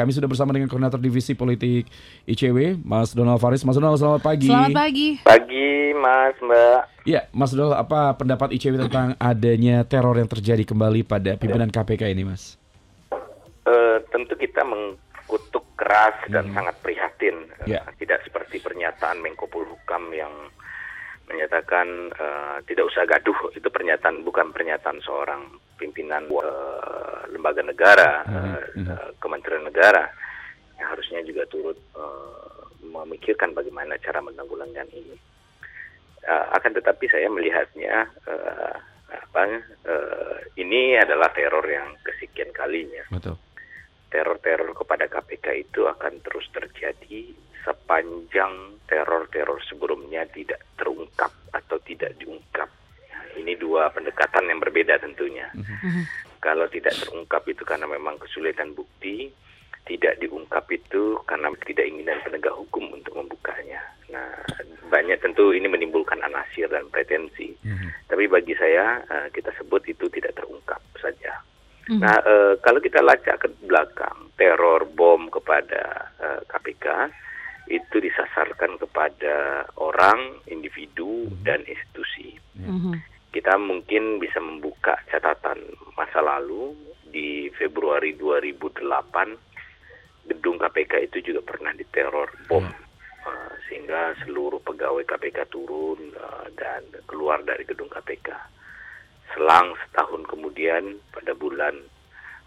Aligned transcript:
Kami 0.00 0.16
sudah 0.16 0.32
bersama 0.32 0.56
dengan 0.56 0.64
Koordinator 0.64 0.96
Divisi 0.96 1.36
Politik 1.36 1.84
ICW, 2.24 2.80
Mas 2.80 3.12
Donald 3.12 3.36
Faris. 3.36 3.60
Mas 3.68 3.76
Donald, 3.76 4.00
selamat 4.00 4.24
pagi. 4.24 4.48
Selamat 4.48 4.72
pagi. 4.72 5.20
Pagi, 5.20 5.92
Mas, 5.92 6.32
Mbak. 6.40 6.80
Ya, 7.04 7.28
Mas 7.36 7.52
Donald, 7.52 7.76
apa 7.76 8.16
pendapat 8.16 8.56
ICW 8.56 8.88
tentang 8.88 9.12
adanya 9.20 9.84
teror 9.84 10.16
yang 10.16 10.24
terjadi 10.24 10.64
kembali 10.64 11.04
pada 11.04 11.36
pimpinan 11.36 11.68
KPK 11.68 12.16
ini, 12.16 12.24
Mas? 12.24 12.56
Uh, 13.68 14.00
tentu 14.08 14.40
kita 14.40 14.64
mengkutuk 14.64 15.68
keras 15.76 16.16
dan 16.32 16.48
hmm. 16.48 16.56
sangat 16.56 16.80
prihatin. 16.80 17.36
Ya. 17.68 17.84
Uh, 17.84 17.92
tidak 18.00 18.24
seperti 18.24 18.56
pernyataan 18.56 19.20
Menko 19.20 19.52
Polhukam 19.52 20.16
yang 20.16 20.32
menyatakan 21.30 21.86
uh, 22.12 22.58
tidak 22.66 22.90
usah 22.90 23.06
gaduh. 23.06 23.54
Itu 23.54 23.70
pernyataan 23.70 24.26
bukan 24.26 24.50
pernyataan 24.50 24.98
seorang 25.00 25.46
pimpinan 25.78 26.26
uh, 26.28 27.24
lembaga 27.30 27.62
negara 27.62 28.26
uh, 28.26 28.60
uh, 28.74 29.10
kementerian 29.22 29.64
negara. 29.64 30.10
Yang 30.76 30.88
harusnya 30.96 31.20
juga 31.22 31.42
turut 31.46 31.78
uh, 31.94 32.66
memikirkan 32.82 33.54
bagaimana 33.54 33.96
cara 34.02 34.18
menanggulangi 34.18 34.82
ini. 34.92 35.16
Uh, 36.26 36.46
akan 36.58 36.76
tetapi 36.76 37.08
saya 37.08 37.32
melihatnya 37.32 38.10
uh, 38.28 38.76
apa 39.10 39.42
uh, 39.88 40.36
ini 40.60 40.98
adalah 41.00 41.32
teror 41.32 41.64
yang 41.64 41.96
kesekian 42.02 42.50
kalinya. 42.52 43.06
Betul. 43.08 43.38
teror-teror 44.10 44.74
kepada 44.74 45.06
KPK 45.06 45.70
itu 45.70 45.86
akan 45.86 46.18
terus 46.26 46.42
terjadi 46.50 47.30
sepanjang 47.62 48.82
teror-teror 48.90 49.62
sebelumnya 49.70 50.26
tidak 50.34 50.58
terungkap 50.74 50.99
tidak 51.90 52.14
diungkap. 52.22 52.70
Ini 53.34 53.58
dua 53.58 53.90
pendekatan 53.90 54.46
yang 54.46 54.62
berbeda 54.62 54.98
tentunya. 55.02 55.50
Mm-hmm. 55.54 56.04
Kalau 56.38 56.66
tidak 56.70 56.94
terungkap 56.98 57.42
itu 57.50 57.62
karena 57.66 57.86
memang 57.90 58.16
kesulitan 58.22 58.72
bukti, 58.74 59.30
tidak 59.86 60.18
diungkap 60.22 60.64
itu 60.70 61.18
karena 61.26 61.50
tidak 61.66 61.86
inginan 61.86 62.18
penegak 62.22 62.54
hukum 62.54 62.90
untuk 62.94 63.18
membukanya. 63.18 63.82
Nah, 64.10 64.30
banyak 64.90 65.18
tentu 65.22 65.54
ini 65.54 65.70
menimbulkan 65.70 66.18
anasir 66.22 66.66
dan 66.70 66.86
pretensi. 66.90 67.54
Mm-hmm. 67.62 68.10
Tapi 68.10 68.24
bagi 68.26 68.54
saya 68.58 69.02
uh, 69.06 69.28
kita 69.30 69.54
sebut 69.58 69.82
itu 69.86 70.06
tidak 70.10 70.38
terungkap 70.38 70.82
saja. 70.98 71.42
Mm-hmm. 71.90 72.00
Nah, 72.02 72.16
uh, 72.22 72.54
kalau 72.62 72.82
kita 72.82 73.02
lacak 73.02 73.46
ke 73.46 73.48
belakang 73.66 74.30
teror 74.38 74.88
bom 74.88 75.28
kepada 75.28 76.10
KPK 76.48 76.86
itu 77.70 78.02
disasarkan 78.02 78.82
kepada 78.82 79.62
orang, 79.78 80.42
individu, 80.50 81.30
mm-hmm. 81.30 81.46
dan 81.46 81.62
institusi. 81.70 82.34
Mm-hmm. 82.58 82.94
Kita 83.30 83.54
mungkin 83.62 84.18
bisa 84.18 84.42
membuka 84.42 84.98
catatan 85.06 85.62
masa 85.94 86.18
lalu 86.18 86.74
di 87.06 87.46
Februari 87.54 88.18
2008 88.18 90.26
gedung 90.26 90.58
KPK 90.58 91.10
itu 91.10 91.30
juga 91.30 91.54
pernah 91.54 91.74
diteror 91.74 92.30
bom 92.50 92.62
mm. 92.62 92.74
uh, 93.26 93.54
sehingga 93.66 94.14
seluruh 94.26 94.62
pegawai 94.62 95.06
KPK 95.06 95.46
turun 95.50 96.14
uh, 96.18 96.46
dan 96.58 96.82
keluar 97.06 97.42
dari 97.46 97.62
gedung 97.62 97.90
KPK. 97.90 98.34
Selang 99.30 99.78
setahun 99.86 100.26
kemudian 100.26 100.98
pada 101.14 101.34
bulan 101.38 101.78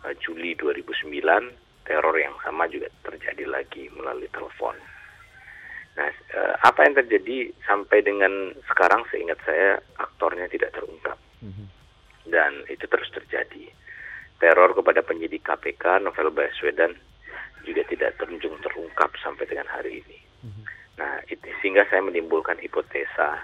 uh, 0.03 0.13
Juli 0.19 0.55
2009 0.59 1.63
teror 1.83 2.15
yang 2.15 2.35
sama 2.43 2.67
juga 2.67 2.87
terjadi 3.03 3.47
lagi 3.47 3.91
melalui 3.91 4.27
telepon. 4.31 4.75
Nah, 5.93 6.09
eh, 6.09 6.53
apa 6.65 6.89
yang 6.89 6.97
terjadi 6.97 7.53
sampai 7.69 8.01
dengan 8.01 8.53
sekarang 8.65 9.05
seingat 9.13 9.37
saya 9.45 9.77
aktornya 10.01 10.49
tidak 10.49 10.73
terungkap. 10.73 11.17
Mm-hmm. 11.45 11.67
Dan 12.29 12.65
itu 12.69 12.85
terus 12.89 13.09
terjadi. 13.13 13.69
Teror 14.41 14.73
kepada 14.73 15.05
penyidik 15.05 15.45
KPK 15.45 16.01
Novel 16.01 16.33
Baswedan 16.33 16.97
juga 17.63 17.85
tidak 17.87 18.17
terjung 18.19 18.57
terungkap 18.59 19.13
sampai 19.21 19.45
dengan 19.45 19.69
hari 19.69 20.01
ini. 20.01 20.19
Mm-hmm. 20.43 20.63
Nah, 20.97 21.13
itu 21.29 21.45
sehingga 21.61 21.85
saya 21.87 22.01
menimbulkan 22.01 22.57
hipotesa 22.57 23.37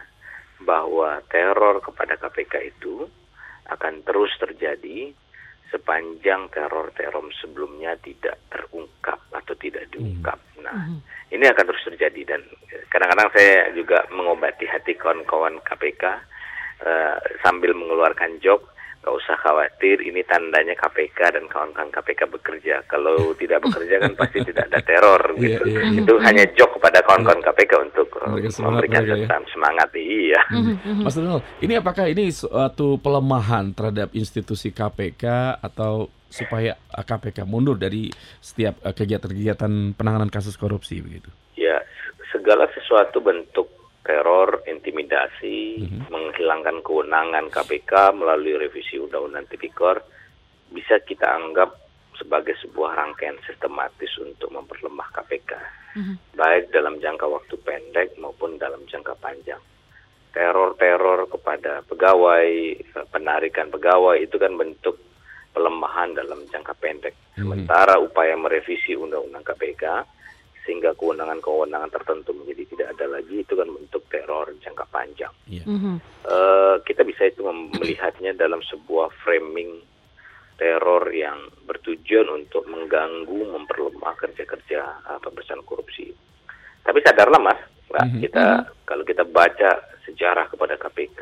bahwa 0.65 1.21
teror 1.31 1.79
kepada 1.85 2.17
KPK 2.19 2.75
itu 2.75 3.07
akan 3.69 4.01
terus 4.03 4.33
terjadi 4.41 5.13
sepanjang 5.69 6.49
teror-teror 6.49 7.29
sebelumnya 7.37 7.93
tidak 8.01 8.41
terungkap 8.49 9.21
atau 9.31 9.53
tidak 9.57 9.85
diungkap. 9.93 10.37
Mm-hmm. 10.37 10.63
Nah, 10.65 10.75
mm-hmm 10.75 11.19
ini 11.29 11.45
akan 11.45 11.65
terus 11.69 11.85
terjadi 11.85 12.35
dan 12.35 12.41
kadang-kadang 12.89 13.29
saya 13.33 13.69
juga 13.77 14.01
mengobati 14.09 14.65
hati 14.65 14.97
kawan-kawan 14.97 15.61
KPK 15.61 16.03
uh, 16.09 16.17
eh, 16.89 17.17
sambil 17.45 17.77
mengeluarkan 17.77 18.41
joke 18.41 18.65
nggak 19.09 19.25
usah 19.25 19.41
khawatir 19.41 20.05
ini 20.05 20.21
tandanya 20.21 20.77
KPK 20.77 21.33
dan 21.33 21.49
kawan-kawan 21.49 21.89
KPK 21.89 22.29
bekerja 22.29 22.85
kalau 22.85 23.17
tidak 23.41 23.65
bekerja 23.65 24.05
kan 24.05 24.13
pasti 24.13 24.45
tidak 24.45 24.69
ada 24.69 24.79
teror 24.85 25.33
iya, 25.33 25.57
gitu 25.57 25.65
yeah, 25.65 25.81
yeah, 25.81 25.97
itu 25.97 26.13
yeah. 26.13 26.25
hanya 26.29 26.45
joke 26.53 26.77
kepada 26.77 27.01
kawan-kawan 27.09 27.41
KPK 27.41 27.73
untuk 27.89 28.07
uh, 28.21 28.37
memberikan 28.37 29.01
ya. 29.09 29.41
semangat 29.49 29.89
iya 29.97 30.41
Mas 31.09 31.17
Donald 31.17 31.41
ini 31.57 31.73
apakah 31.73 32.05
ini 32.05 32.29
suatu 32.29 33.01
pelemahan 33.01 33.73
terhadap 33.73 34.13
institusi 34.13 34.69
KPK 34.69 35.57
atau 35.57 36.13
supaya 36.29 36.77
KPK 36.93 37.49
mundur 37.49 37.81
dari 37.81 38.13
setiap 38.37 38.77
eh, 38.85 38.93
kegiatan-kegiatan 38.93 39.97
penanganan 39.97 40.29
kasus 40.29 40.53
korupsi 40.53 41.01
begitu? 41.01 41.33
Ya, 41.57 41.81
segala 42.29 42.69
sesuatu 42.77 43.17
bentuk 43.17 43.78
teror, 44.09 44.65
intimidasi, 44.65 45.85
mm-hmm. 45.85 46.09
menghilangkan 46.09 46.81
kewenangan 46.81 47.53
KPK 47.53 48.17
melalui 48.17 48.57
revisi 48.57 48.97
Undang-Undang 48.97 49.45
Tipikor 49.53 50.01
bisa 50.73 50.97
kita 51.05 51.29
anggap 51.29 51.77
sebagai 52.17 52.57
sebuah 52.57 52.97
rangkaian 52.97 53.37
sistematis 53.45 54.09
untuk 54.17 54.49
memperlemah 54.49 55.13
KPK, 55.13 55.51
mm-hmm. 55.93 56.15
baik 56.33 56.73
dalam 56.73 56.97
jangka 56.97 57.29
waktu 57.29 57.55
pendek 57.61 58.17
maupun 58.17 58.57
dalam 58.57 58.81
jangka 58.89 59.13
panjang. 59.21 59.61
Teror-teror 60.33 61.29
kepada 61.29 61.85
pegawai, 61.85 62.49
penarikan 63.13 63.69
pegawai 63.69 64.17
itu 64.17 64.41
kan 64.41 64.57
bentuk 64.57 64.97
pelemahan 65.53 66.17
dalam 66.17 66.45
jangka 66.49 66.73
pendek. 66.77 67.13
Hmm. 67.33 67.45
Sementara 67.45 67.97
upaya 67.97 68.37
merevisi 68.37 68.93
Undang-Undang 68.93 69.45
KPK 69.45 69.83
sehingga 70.69 70.93
kewenangan-kewenangan 70.93 71.89
tertentu 71.89 72.29
menjadi 72.37 72.61
tidak 72.69 72.87
ada 72.93 73.17
lagi 73.17 73.41
itu 73.41 73.57
kan 73.57 73.65
bentuk 73.65 74.05
teror 74.13 74.53
jangka 74.61 74.85
panjang. 74.93 75.33
Yeah. 75.49 75.65
Mm-hmm. 75.65 75.97
Uh, 76.29 76.77
kita 76.85 77.01
bisa 77.01 77.25
itu 77.25 77.41
melihatnya 77.49 78.37
dalam 78.37 78.61
sebuah 78.61 79.09
framing 79.25 79.81
teror 80.61 81.09
yang 81.09 81.49
bertujuan 81.65 82.29
untuk 82.45 82.69
mengganggu, 82.69 83.49
memperlemah 83.49 84.13
kerja-kerja 84.21 85.09
uh, 85.09 85.17
pemberantasan 85.25 85.65
korupsi. 85.65 86.13
Tapi 86.85 87.01
sadarlah 87.01 87.41
mas, 87.41 87.57
mm-hmm. 87.89 88.21
kita 88.29 88.45
mm-hmm. 88.45 88.85
kalau 88.85 89.01
kita 89.01 89.25
baca 89.25 89.71
sejarah 90.05 90.53
kepada 90.53 90.77
KPK, 90.77 91.21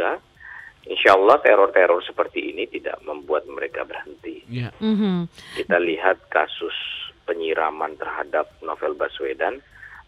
insya 0.91 1.15
Allah 1.15 1.39
teror-teror 1.39 2.03
seperti 2.03 2.51
ini 2.51 2.67
tidak 2.67 2.99
membuat 3.07 3.47
mereka 3.47 3.87
berhenti. 3.87 4.43
Yeah. 4.51 4.75
Mm-hmm. 4.83 5.31
Kita 5.55 5.79
lihat 5.79 6.27
kasus 6.27 6.75
penyiraman 7.27 7.99
terhadap 7.99 8.47
Novel 8.63 8.95
Baswedan 8.95 9.59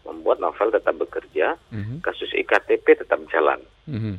membuat 0.08 0.40
Novel 0.40 0.72
tetap 0.72 0.96
bekerja, 0.96 1.60
mm-hmm. 1.68 2.00
kasus 2.00 2.32
iktp 2.32 3.04
tetap 3.04 3.20
jalan. 3.28 3.60
Mm-hmm. 3.84 4.16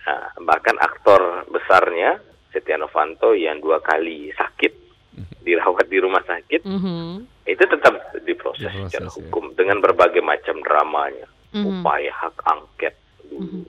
Nah, 0.00 0.24
bahkan 0.44 0.76
aktor 0.80 1.48
besarnya 1.48 2.20
Setia 2.50 2.76
Novanto 2.76 3.32
yang 3.32 3.62
dua 3.62 3.80
kali 3.80 4.28
sakit 4.36 4.72
mm-hmm. 5.16 5.40
dirawat 5.40 5.86
di 5.88 5.98
rumah 6.02 6.20
sakit 6.28 6.68
mm-hmm. 6.68 7.08
itu 7.48 7.64
tetap 7.64 7.94
diproses 8.26 8.68
secara 8.68 9.08
ya. 9.08 9.14
hukum 9.16 9.56
dengan 9.56 9.80
berbagai 9.80 10.20
macam 10.20 10.60
dramanya, 10.60 11.28
mm-hmm. 11.56 11.80
upaya 11.80 12.12
hak 12.12 12.36
angket 12.44 12.94
mm-hmm. 13.32 13.64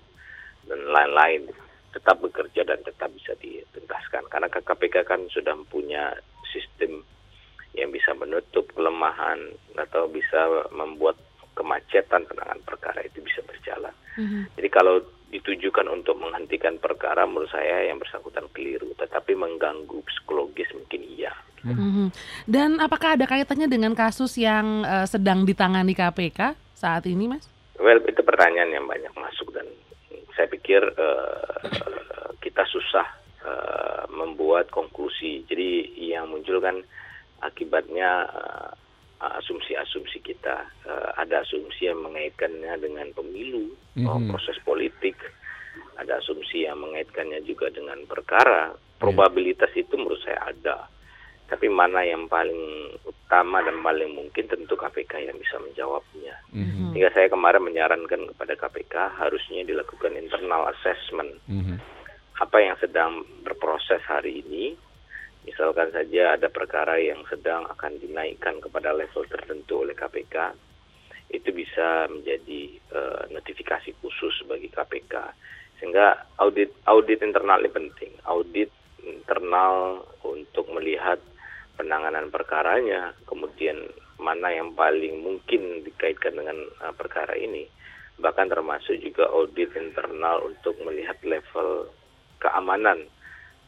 dan 0.68 0.80
lain-lain 0.92 1.48
tetap 1.92 2.24
bekerja 2.24 2.64
dan 2.64 2.80
tetap 2.88 3.12
bisa 3.12 3.36
dituntaskan 3.40 4.24
karena 4.32 4.48
KPK 4.48 5.04
kan 5.04 5.22
sudah 5.28 5.56
punya 5.68 6.16
sistem 6.48 7.04
yang 7.76 7.90
bisa 7.92 8.12
menutup 8.16 8.68
kelemahan 8.76 9.40
atau 9.80 10.08
bisa 10.12 10.68
membuat 10.76 11.16
kemacetan 11.56 12.28
penanganan 12.28 12.64
perkara 12.64 13.00
itu 13.04 13.24
bisa 13.24 13.40
berjalan. 13.44 13.94
Mm-hmm. 14.20 14.44
Jadi 14.60 14.70
kalau 14.72 14.96
ditujukan 15.32 15.88
untuk 15.88 16.20
menghentikan 16.20 16.76
perkara 16.76 17.24
menurut 17.24 17.48
saya 17.48 17.88
yang 17.88 18.00
bersangkutan 18.00 18.52
keliru, 18.52 18.92
tetapi 19.00 19.32
mengganggu 19.32 20.04
psikologis 20.04 20.68
mungkin 20.76 21.02
iya. 21.08 21.32
Mm-hmm. 21.64 22.08
Dan 22.50 22.82
apakah 22.82 23.16
ada 23.16 23.30
kaitannya 23.30 23.70
dengan 23.72 23.94
kasus 23.96 24.36
yang 24.36 24.84
uh, 24.84 25.08
sedang 25.08 25.48
ditangani 25.48 25.96
KPK 25.96 26.58
saat 26.76 27.08
ini, 27.08 27.30
Mas? 27.32 27.48
Well, 27.78 28.02
itu 28.04 28.20
pertanyaan 28.26 28.74
yang 28.74 28.86
banyak 28.90 29.14
masuk 29.16 29.54
dan 29.56 29.70
saya 30.36 30.50
pikir 30.50 30.82
uh, 30.82 32.34
kita 32.42 32.66
susah 32.68 33.08
uh, 33.46 34.04
membuat 34.10 34.74
konklusi. 34.74 35.46
Jadi 35.46 35.96
yang 36.12 36.34
muncul 36.34 36.60
kan 36.60 36.82
akibatnya 37.42 38.30
asumsi-asumsi 39.22 40.18
uh, 40.22 40.26
kita. 40.26 40.58
Uh, 40.86 41.10
ada 41.18 41.46
asumsi 41.46 41.90
yang 41.90 42.02
mengaitkannya 42.02 42.74
dengan 42.82 43.08
pemilu, 43.14 43.74
mm-hmm. 43.98 44.30
proses 44.34 44.58
politik. 44.66 45.18
Ada 46.02 46.18
asumsi 46.18 46.66
yang 46.66 46.82
mengaitkannya 46.82 47.46
juga 47.46 47.70
dengan 47.70 48.02
perkara. 48.10 48.74
Probabilitas 48.98 49.70
yeah. 49.78 49.86
itu 49.86 49.94
menurut 49.98 50.22
saya 50.26 50.50
ada. 50.50 50.90
Tapi 51.52 51.68
mana 51.68 52.02
yang 52.08 52.32
paling 52.32 52.96
utama 53.04 53.60
dan 53.60 53.84
paling 53.84 54.16
mungkin 54.16 54.48
tentu 54.48 54.74
KPK 54.80 55.28
yang 55.28 55.36
bisa 55.36 55.60
menjawabnya. 55.60 56.36
Mhm. 56.56 56.96
Sehingga 56.96 57.12
saya 57.12 57.28
kemarin 57.28 57.68
menyarankan 57.68 58.22
kepada 58.34 58.54
KPK 58.56 58.96
harusnya 59.20 59.68
dilakukan 59.68 60.16
internal 60.16 60.72
assessment 60.72 61.36
Mhm. 61.52 61.76
apa 62.40 62.58
yang 62.58 62.76
sedang 62.80 63.28
berproses 63.44 64.00
hari 64.08 64.42
ini. 64.48 64.80
Misalkan 65.42 65.90
saja 65.90 66.38
ada 66.38 66.54
perkara 66.54 67.02
yang 67.02 67.26
sedang 67.26 67.66
akan 67.66 67.98
dinaikkan 67.98 68.62
kepada 68.62 68.94
level 68.94 69.26
tertentu 69.26 69.82
oleh 69.82 69.98
KPK, 69.98 70.54
itu 71.34 71.50
bisa 71.50 72.06
menjadi 72.12 72.62
eh, 72.78 73.24
notifikasi 73.34 73.90
khusus 74.04 74.46
bagi 74.46 74.70
KPK. 74.70 75.16
Sehingga 75.82 76.30
audit 76.38 76.70
audit 76.86 77.26
internal 77.26 77.58
ini 77.66 77.74
penting. 77.74 78.12
Audit 78.30 78.70
internal 79.02 80.06
untuk 80.22 80.70
melihat 80.70 81.18
penanganan 81.74 82.30
perkaranya, 82.30 83.18
kemudian 83.26 83.90
mana 84.22 84.54
yang 84.54 84.78
paling 84.78 85.26
mungkin 85.26 85.82
dikaitkan 85.82 86.38
dengan 86.38 86.58
eh, 86.86 86.94
perkara 86.94 87.34
ini. 87.34 87.66
Bahkan 88.22 88.54
termasuk 88.54 89.02
juga 89.02 89.26
audit 89.34 89.74
internal 89.74 90.46
untuk 90.46 90.78
melihat 90.86 91.18
level 91.26 91.90
keamanan 92.38 93.10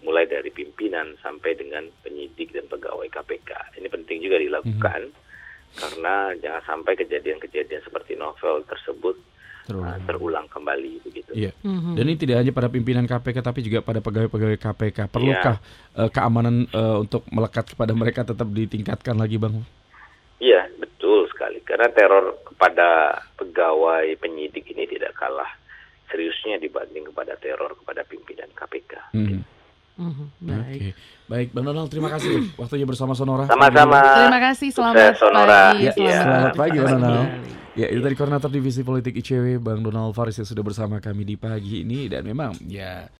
mulai 0.03 0.27
dari 0.27 0.51
pimpinan 0.51 1.15
sampai 1.23 1.55
dengan 1.55 1.87
penyidik 2.03 2.51
dan 2.51 2.67
pegawai 2.67 3.07
KPK. 3.07 3.79
Ini 3.79 3.87
penting 3.87 4.19
juga 4.19 4.37
dilakukan 4.37 5.01
karena 5.73 6.15
jangan 6.37 6.63
sampai 6.69 6.93
kejadian-kejadian 6.93 7.81
seperti 7.81 8.13
novel 8.13 8.61
tersebut 8.69 9.17
uh, 9.17 9.65
Terulang. 9.65 9.99
terulang 10.05 10.45
kembali 10.51 10.93
begitu. 11.01 11.31
Iya. 11.33 11.51
Mhm. 11.65 11.97
Dan 11.97 12.03
ini 12.05 12.17
tidak 12.19 12.37
hanya 12.43 12.51
pada 12.53 12.69
pimpinan 12.69 13.07
KPK 13.09 13.37
tapi 13.41 13.65
juga 13.65 13.79
pada 13.81 14.03
pegawai-pegawai 14.03 14.59
KPK. 14.59 14.99
Perlukah 15.09 15.57
eh, 15.97 16.09
keamanan 16.13 16.67
eh, 16.69 16.97
untuk 16.99 17.25
melekat 17.31 17.73
kepada 17.73 17.95
mereka 17.95 18.21
tetap 18.27 18.45
ditingkatkan 18.51 19.17
lagi, 19.17 19.39
Bang? 19.41 19.63
Iya, 20.43 20.67
betul 20.77 21.25
sekali. 21.31 21.63
Karena 21.63 21.87
teror 21.89 22.43
kepada 22.43 23.17
pegawai 23.39 24.05
penyidik 24.19 24.67
ini 24.75 24.83
tidak 24.85 25.15
kalah 25.15 25.49
seriusnya 26.11 26.61
dibanding 26.61 27.09
kepada 27.09 27.33
teror 27.41 27.73
kepada 27.81 28.05
pimpinan 28.05 28.51
KPK. 28.53 29.15
Mhm. 29.17 29.52
Mhm, 29.93 30.25
Baik. 30.41 30.79
Oke. 30.79 30.89
Baik, 31.23 31.47
Bang 31.49 31.65
Donald, 31.65 31.87
terima 31.87 32.09
kasih 32.09 32.49
waktunya 32.55 32.83
bersama 32.83 33.13
Sonora. 33.13 33.45
Sama-sama. 33.45 34.01
Terima 34.19 34.41
kasih, 34.43 34.69
selamat 34.69 34.95
Sukses, 34.95 35.17
Sonora. 35.17 35.61
pagi. 35.69 35.83
Ya, 35.83 35.91
Iya. 35.95 36.17
selamat 36.19 36.53
pagi, 36.53 36.77
Bang 36.77 36.99
Donald. 36.99 37.29
Ya, 37.73 37.87
itu 37.89 37.99
tadi 37.99 38.13
koordinator 38.13 38.49
divisi 38.49 38.81
politik 38.81 39.13
ICW 39.15 39.57
Bang 39.57 39.81
Donald 39.81 40.13
Faris 40.13 40.37
yang 40.37 40.45
sudah 40.45 40.61
bersama 40.61 40.97
kami 40.97 41.25
di 41.25 41.33
pagi 41.33 41.81
ini 41.81 42.05
dan 42.05 42.21
memang 42.21 42.53
ya 42.63 43.09